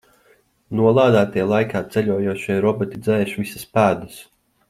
[0.79, 4.19] Nolādētie laikā ceļojošie roboti dzēš visas pēdas.